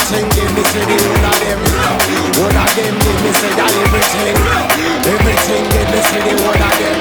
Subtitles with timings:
[0.00, 0.28] everything.
[0.30, 1.60] Give me say the whole of them.
[2.36, 4.36] Whole of them give me say that everything.
[5.04, 6.96] Everything give me say the whole of them.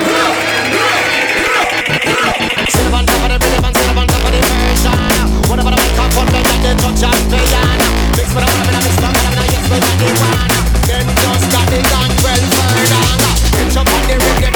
[2.69, 4.99] Sit up on top of the rhythm and sit up on top of the version.
[5.47, 7.87] Whatever the mic up on them, that they touch and piano.
[8.19, 10.49] Mix with a woman, mix with a man, and yes, with a divan.
[10.89, 13.03] Them just got the gun well further.
[13.55, 14.48] Get your body ready, make a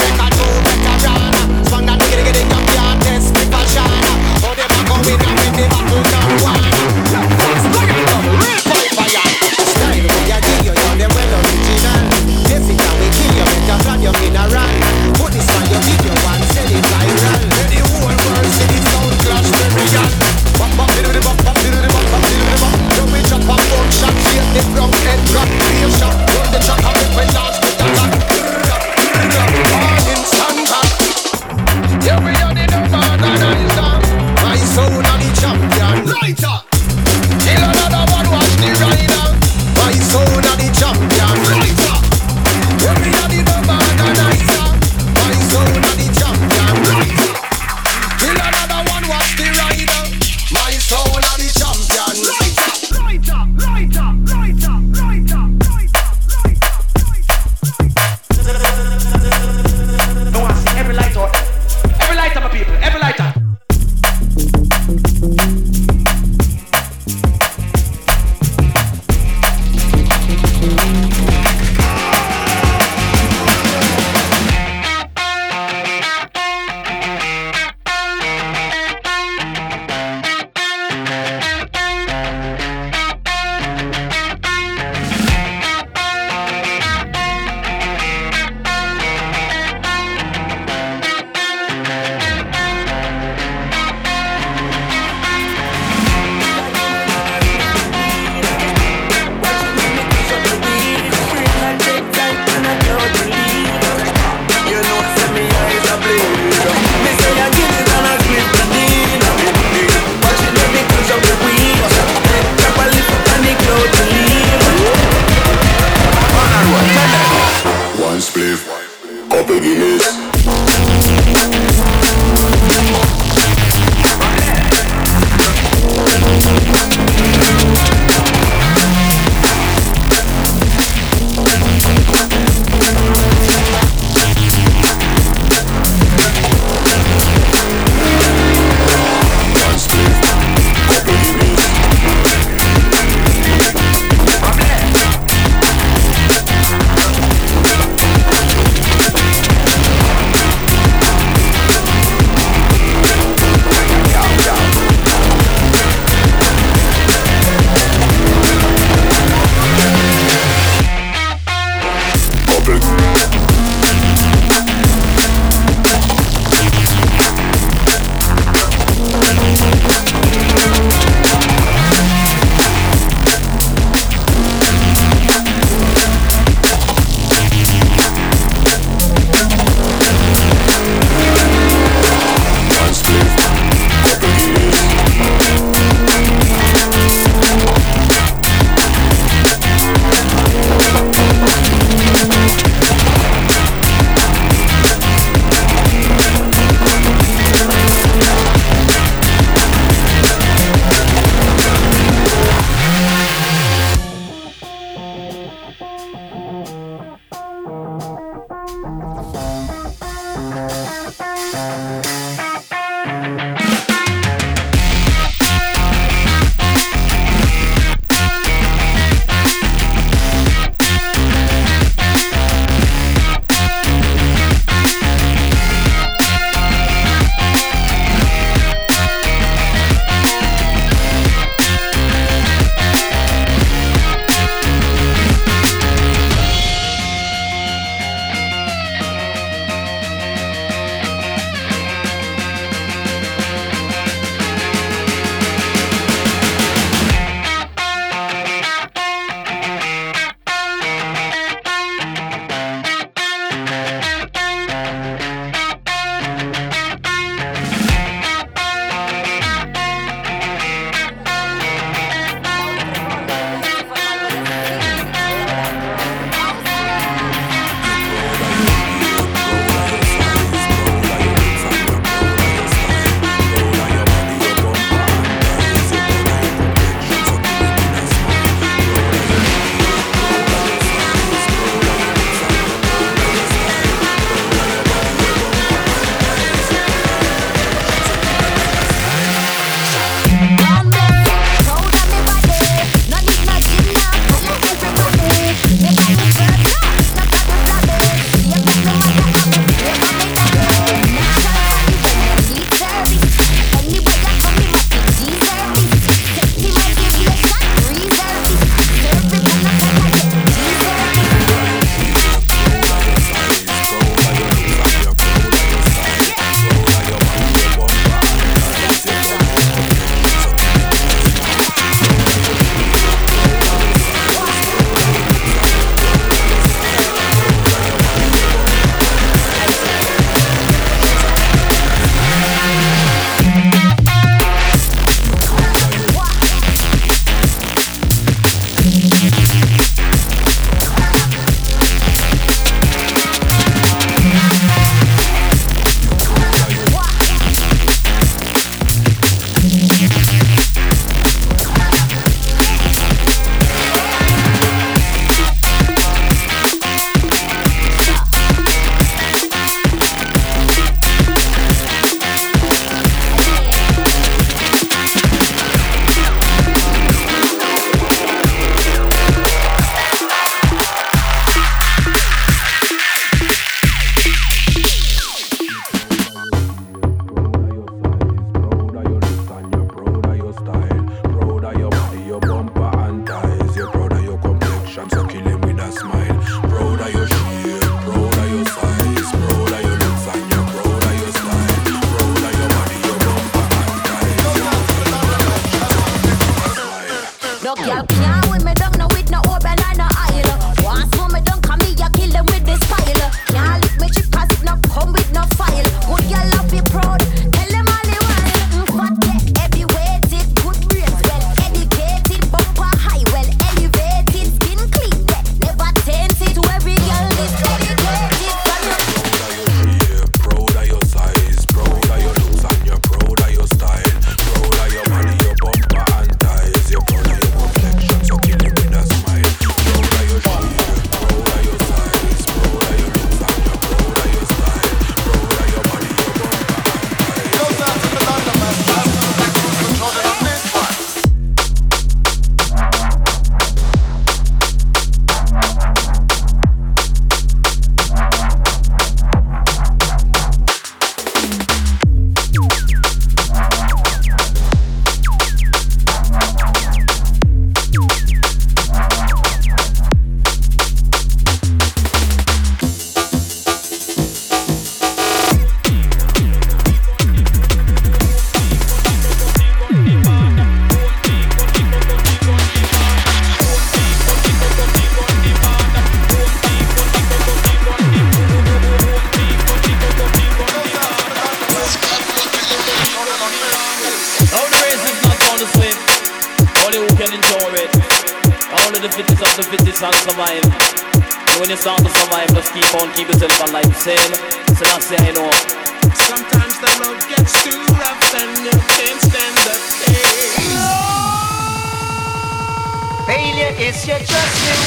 [504.19, 504.83] get dressed in.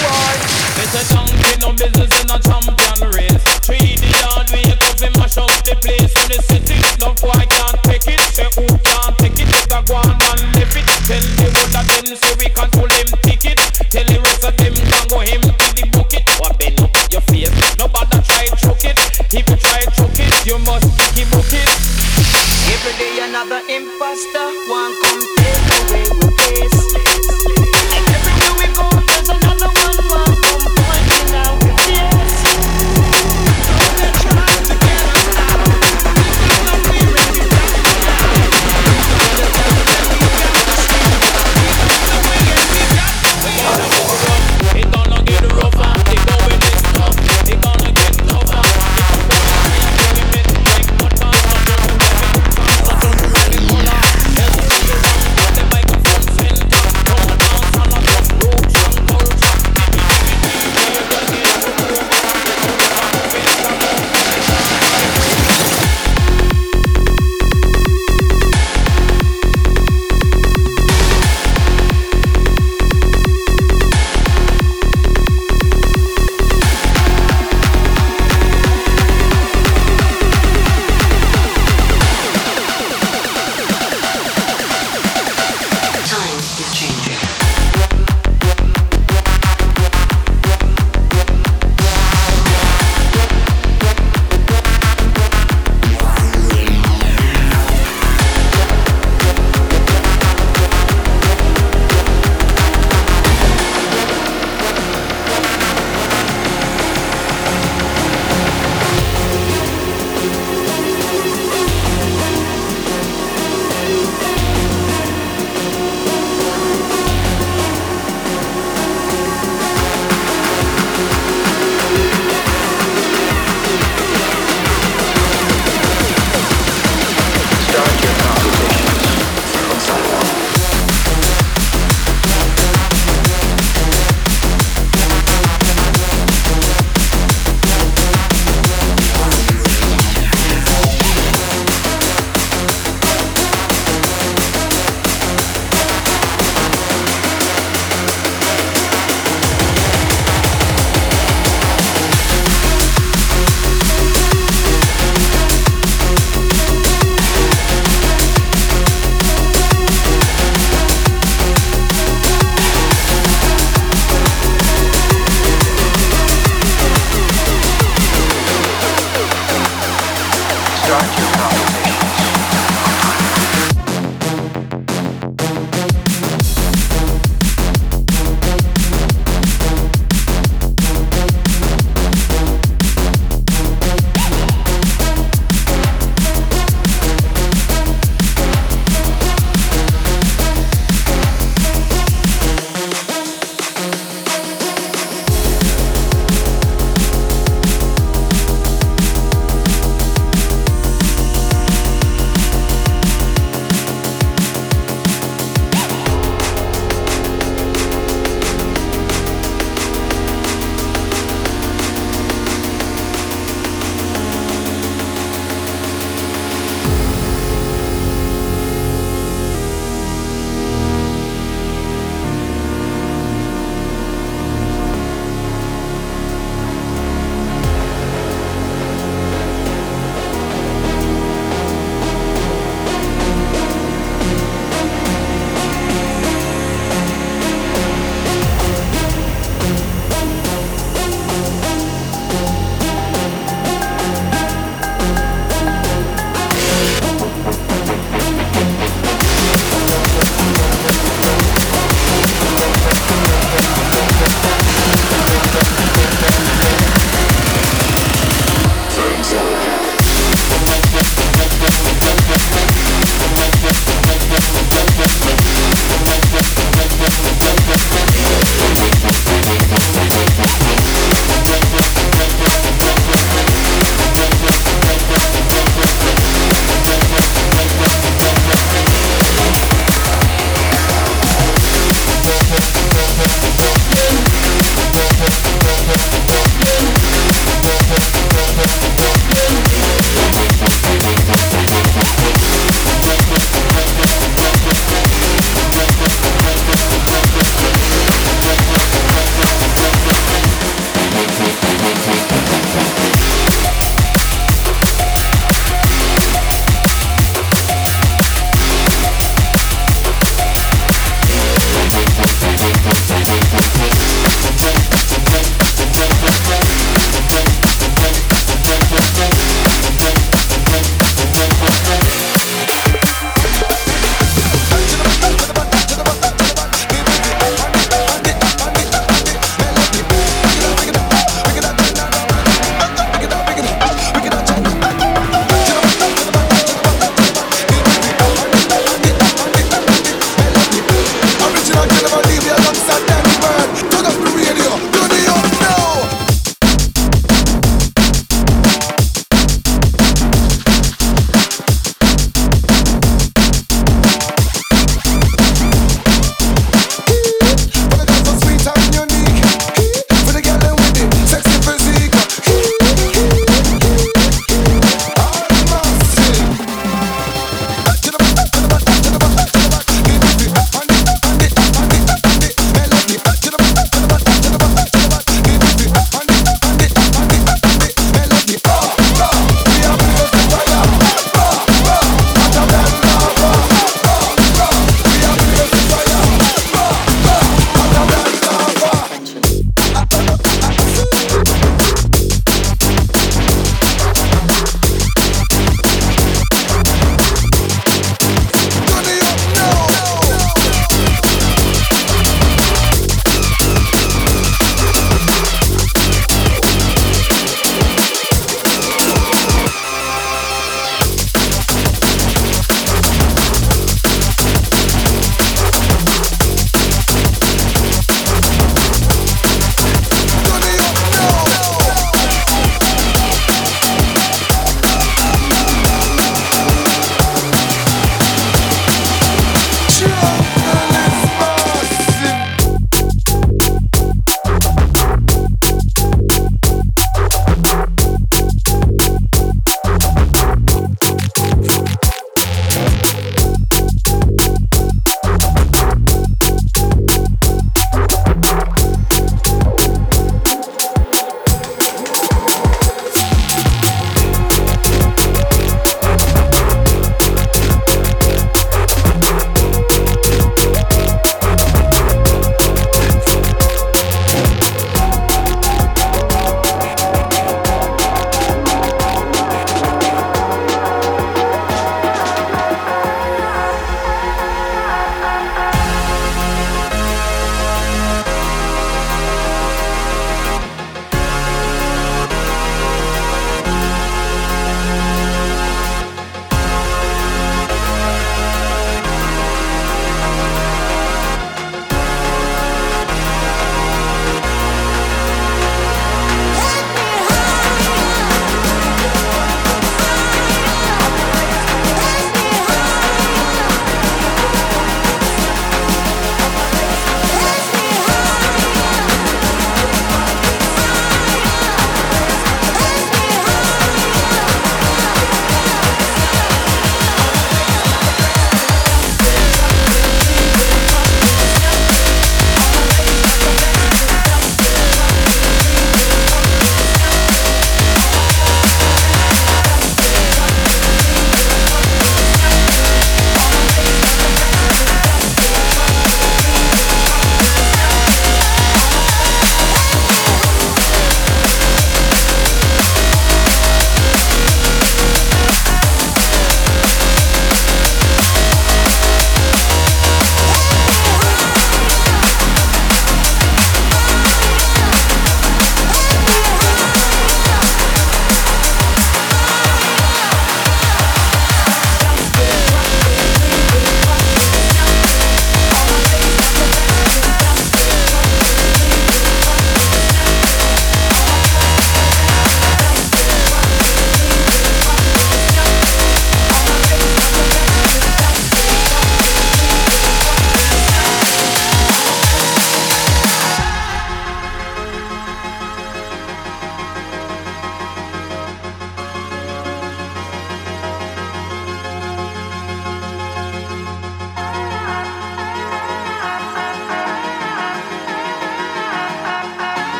[0.82, 2.75] It's a donkey, no business in a tramp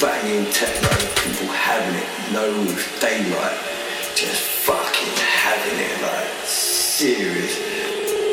[0.00, 0.88] banging techno,
[1.22, 3.58] people having it, no roof, daylight,
[4.14, 7.58] just fucking having it, like serious.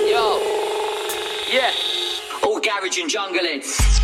[0.08, 0.40] Yo.
[1.52, 1.72] Yeah.
[2.44, 3.96] All garage and jungle heads.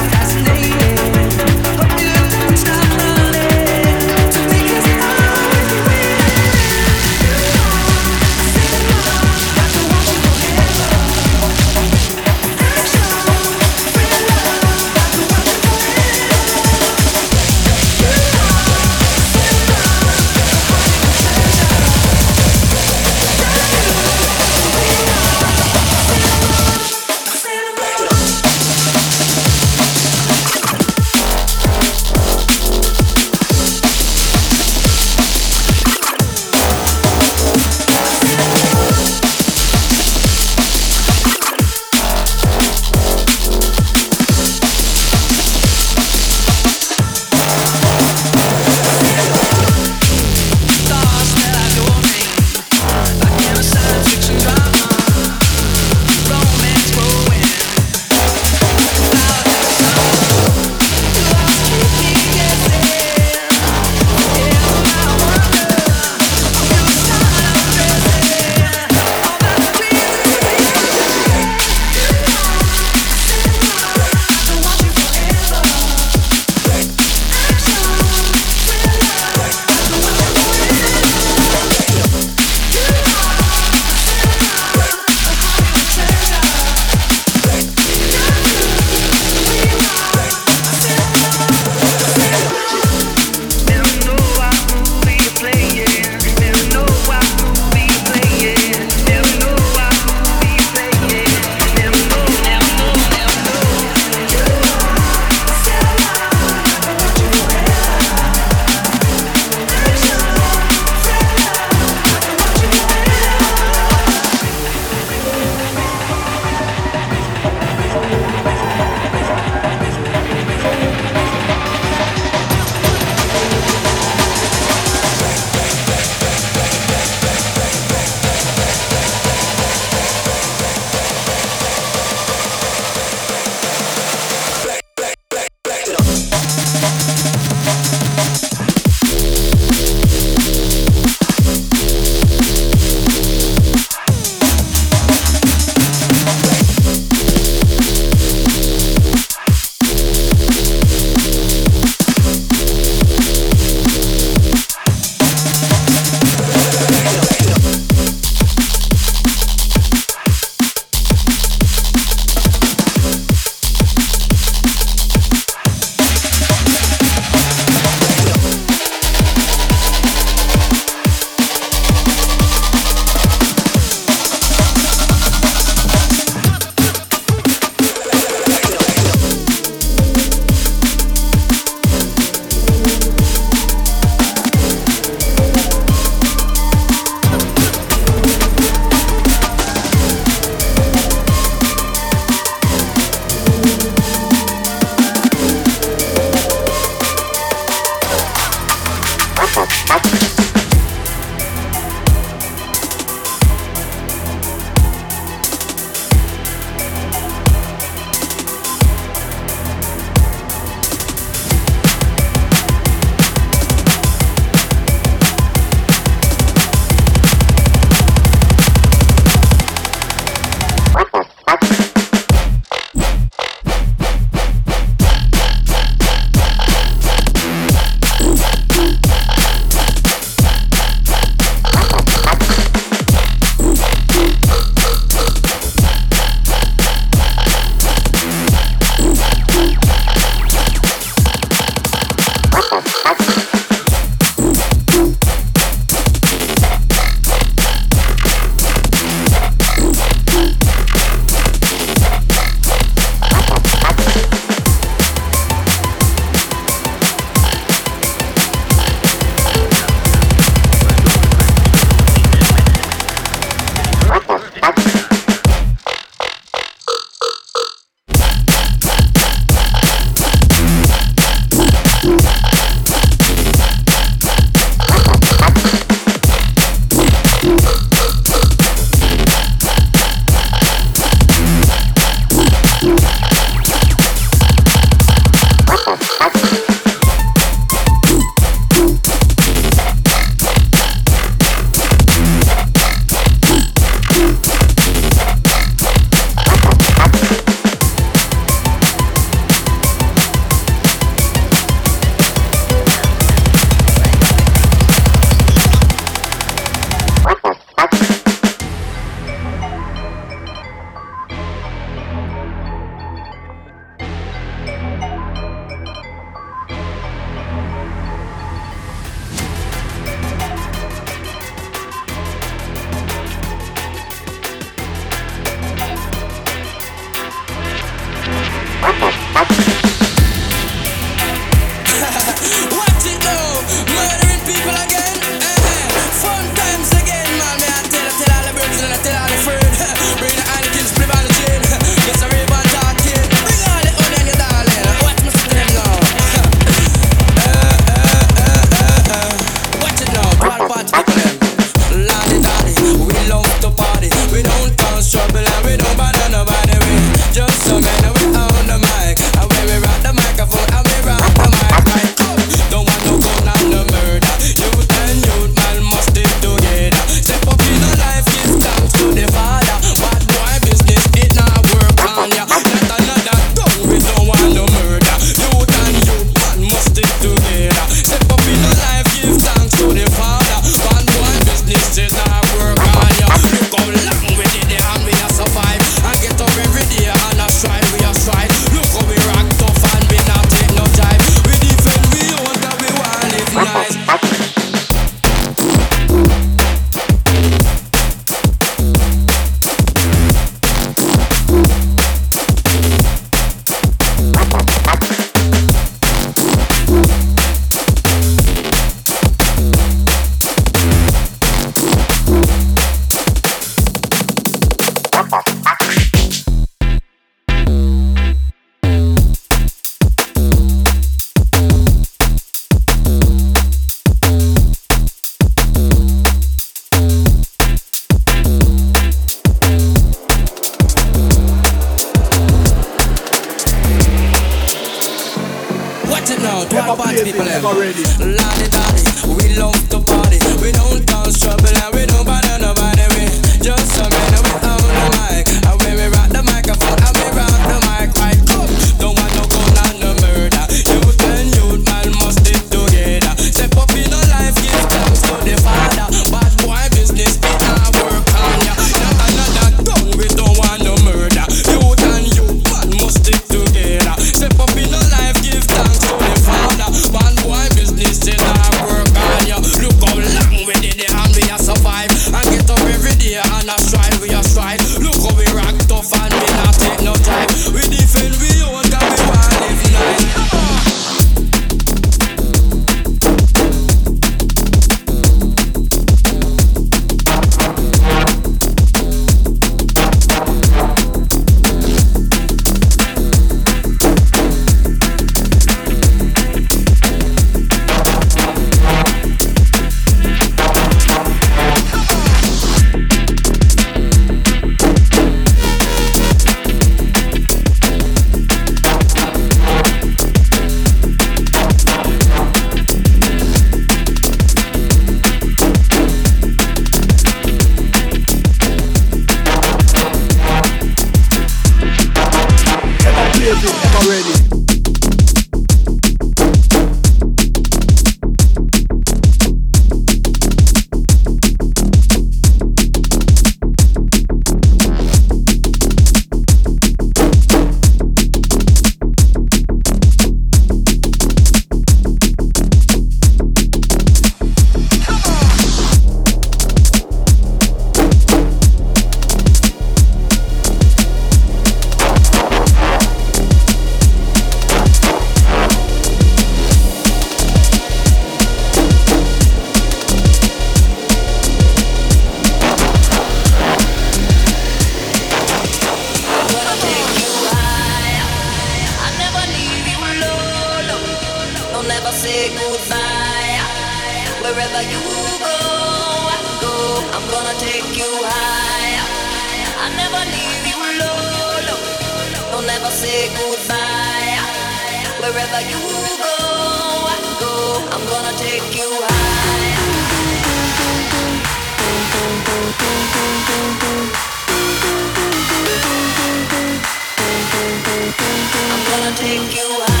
[599.15, 600.00] Take you higher.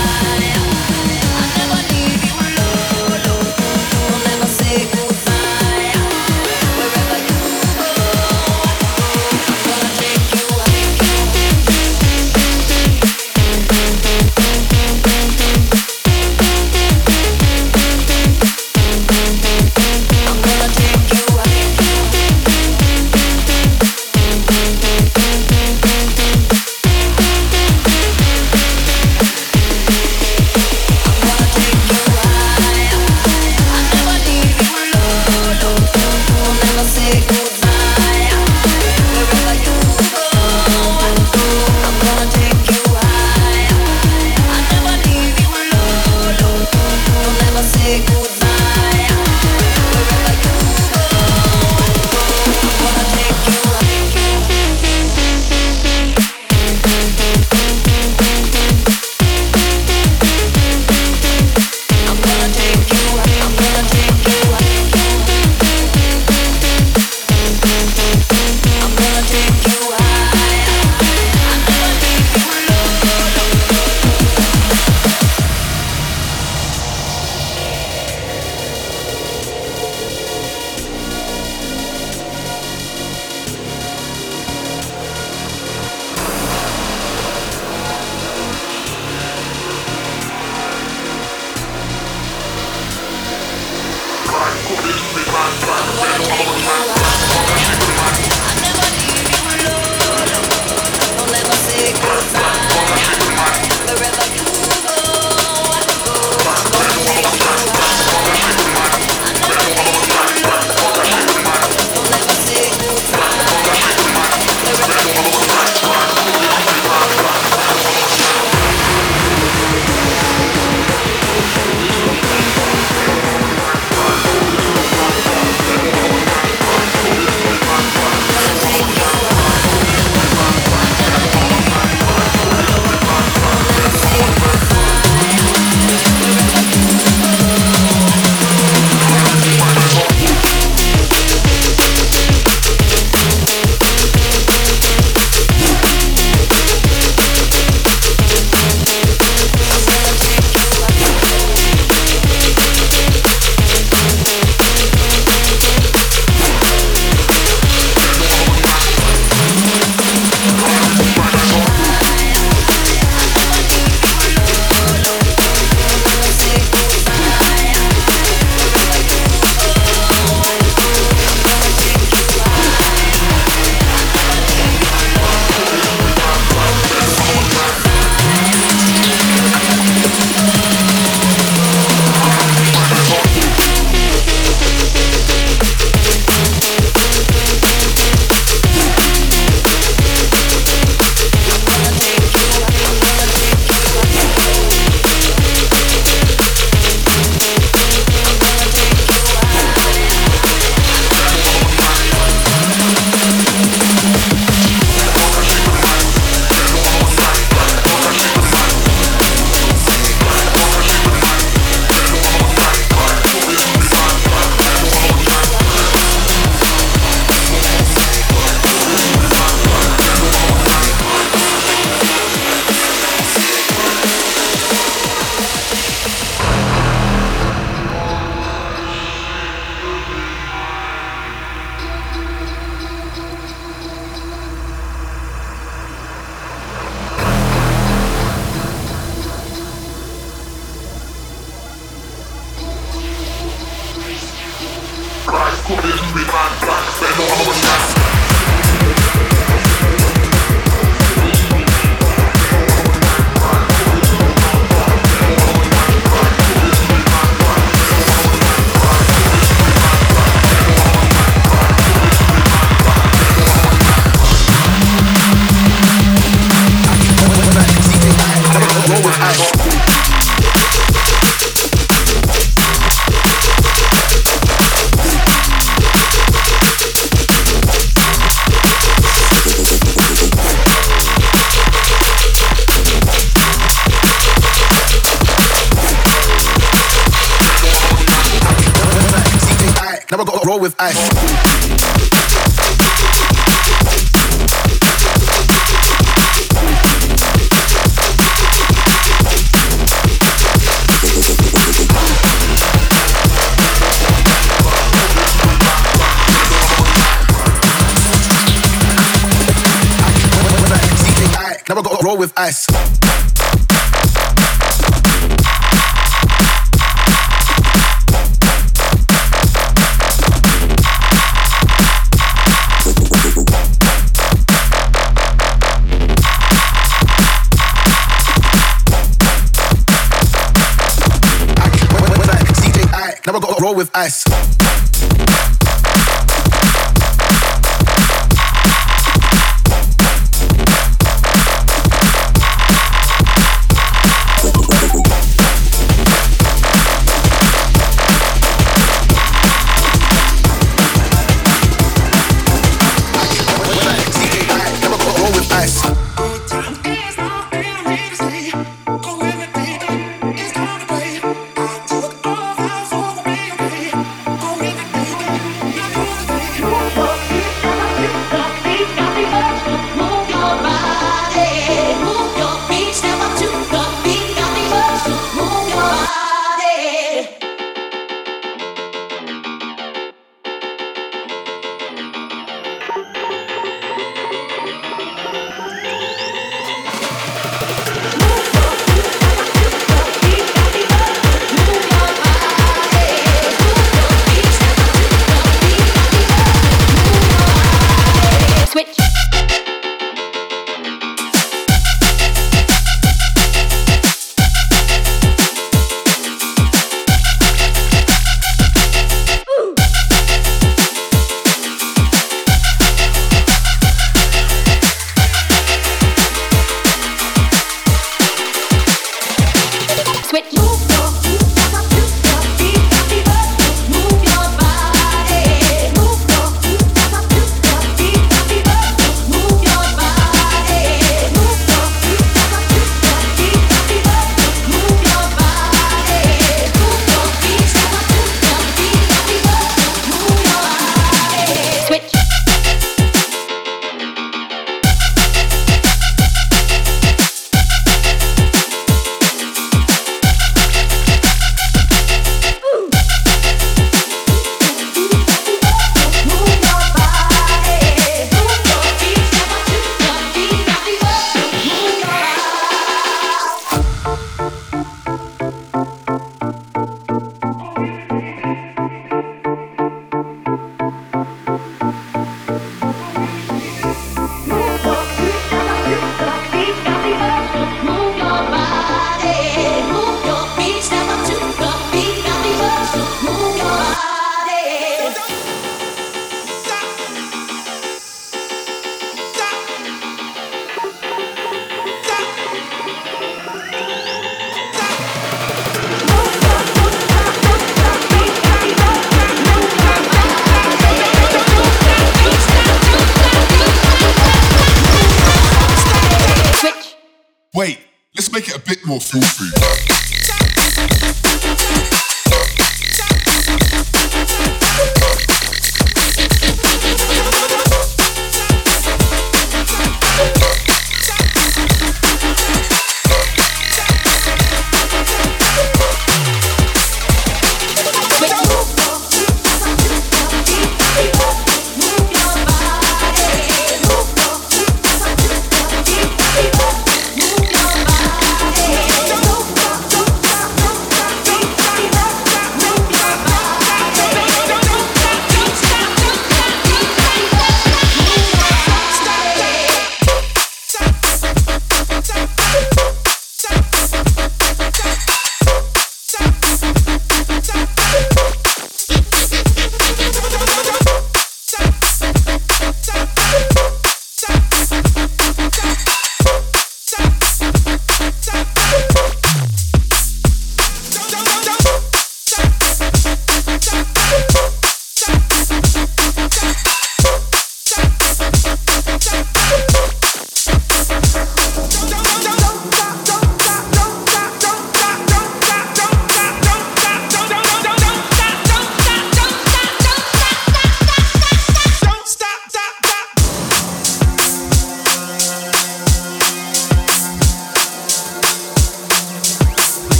[333.61, 334.23] Roll with ice.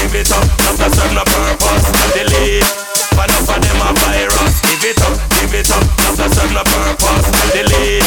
[0.00, 1.84] give it up, not a serve no purpose.
[2.16, 2.64] Delete,
[3.16, 4.60] but enough of them a virus.
[4.64, 7.28] Give it up, give it up, not a serve no purpose.
[7.52, 8.04] Delete,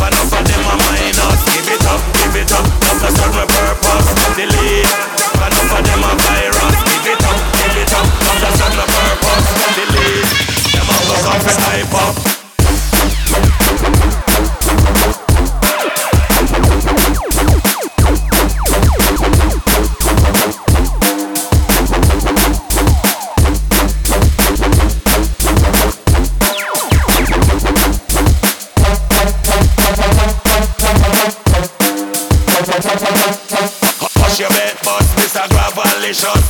[0.00, 1.40] but enough of them a minus.
[1.52, 4.08] Give it up, give it up, not a serve no purpose.
[4.36, 4.88] Delete,
[5.36, 6.76] but enough of them a virus.
[6.88, 9.46] Give it up, give it up, not a serve no purpose.
[9.76, 10.24] Delete,
[10.72, 12.14] them all go off and hype up.
[36.14, 36.43] Nation.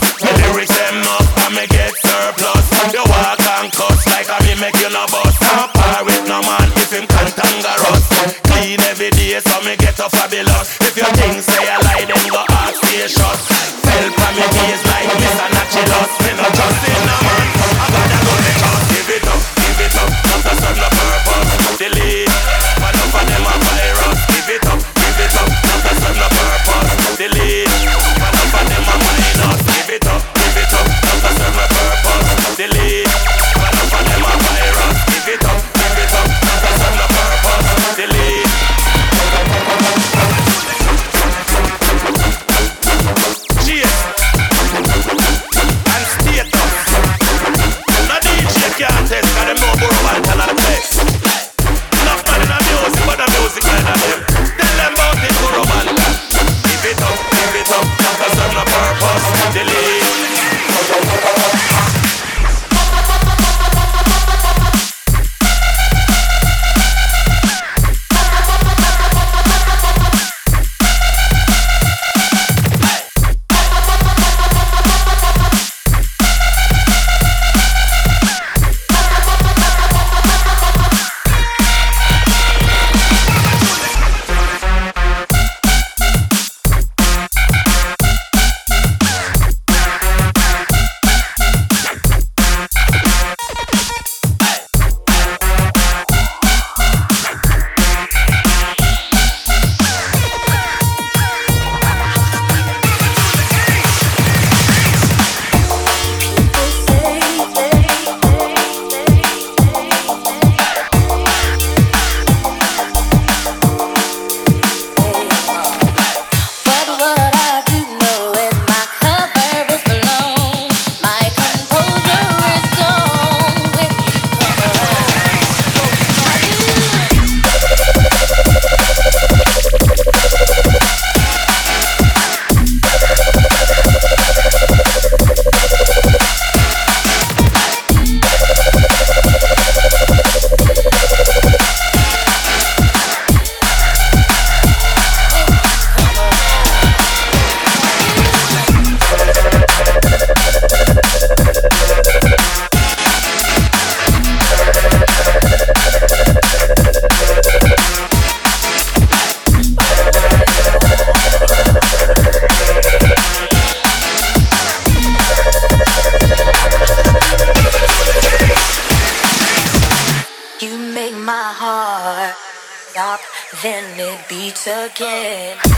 [175.35, 175.75] again.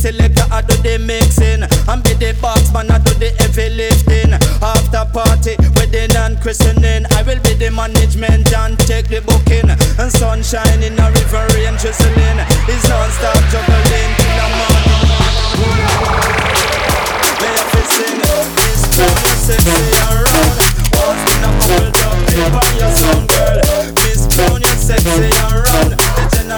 [0.00, 1.62] Selector, I do the mixing.
[1.62, 4.32] And be the box man, I do the heavy lifting.
[4.64, 9.68] After party, wedding and christening, I will be the management and take the booking.
[9.70, 12.40] And sunshine in a river rain drizzling.
[12.64, 15.04] It's non-stop juggling till the morning.
[17.40, 18.20] May I fi sing
[18.56, 20.56] this you sexy around.
[20.96, 23.58] Once in a couple jumping on your sound, girl.
[24.36, 25.04] Brown, you sexy.
[25.04, 25.99] The the and the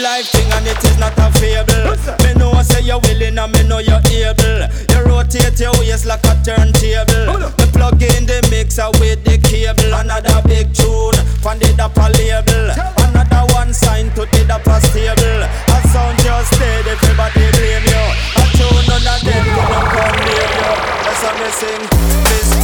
[0.00, 1.92] Real life thing and it is not a fable.
[2.24, 4.64] Me know I say you're willing and me know you're able.
[4.88, 7.36] You rotate your waist like a turntable.
[7.60, 9.92] Me plug in the mixer with the cable.
[9.92, 12.72] Another big tune from the dapper label.
[12.96, 15.44] Another one sign to the dapper stable.
[15.44, 18.04] A sound just dead, everybody blame you.
[18.40, 20.72] A tune none of them gonna come near you.
[21.04, 21.84] That's how me sing.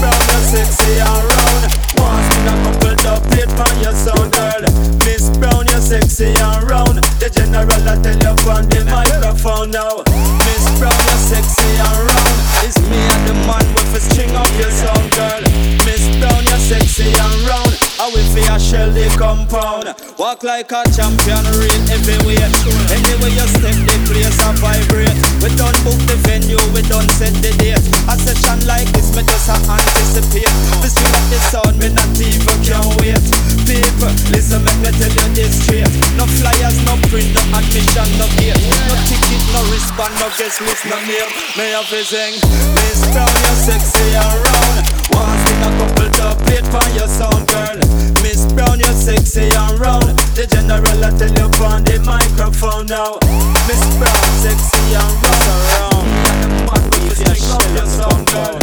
[0.00, 1.68] Brown, you're sexy and round.
[2.00, 4.62] Once in a couple dub plate on your sound, girl.
[5.06, 6.98] Miss Brown, you're sexy and round.
[7.22, 10.02] The general I tell you on the microphone now.
[10.42, 12.34] Miss Brown, you're sexy and round.
[12.66, 15.42] It's me and the man with a string up your sound, girl.
[15.86, 17.86] Miss Brown, you're sexy and round.
[18.02, 19.94] I will for your shell compound.
[20.18, 22.54] Walk like a champion, real heavyweight.
[22.92, 25.16] Anyway you step, the place a vibrate.
[25.40, 27.80] We don't book the venue, we don't set the date.
[28.06, 30.52] A session like this, me just a anticipate.
[30.84, 33.20] This you like the sound, me not even can wait.
[33.66, 35.90] People, listen, make me tell you this straight.
[36.14, 38.54] No flyers, no print, no admission, no gate.
[38.86, 41.30] No ticket, no wristband, no guest list, no name.
[41.58, 41.74] Me
[42.06, 42.38] sing,
[42.78, 44.76] Miss Brown, you're sexy and round.
[45.10, 47.78] Once in a couple dub plate for your sound, girl.
[48.22, 50.14] Miss Brown, you're sexy and round.
[50.38, 53.18] The general I tell you on the microphone now.
[53.66, 56.06] Miss Brown, sexy and round.
[56.38, 58.58] The man the string up your sound, girl.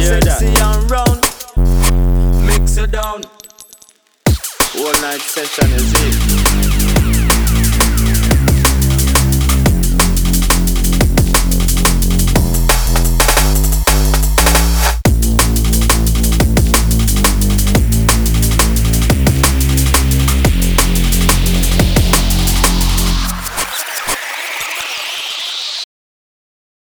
[0.00, 1.31] Sexy and round.
[2.90, 3.22] Down.
[4.76, 6.71] All night session is it.